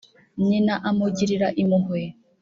nyina 0.45 0.73
amugirira 0.89 1.47
impuhwe 1.61 2.01